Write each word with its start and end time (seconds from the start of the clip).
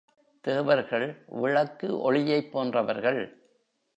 தேவர்கள் 0.41 1.23
விளக்கு 1.25 2.01
ஒளியைப் 2.01 2.51
போன்றவர்கள். 2.51 3.49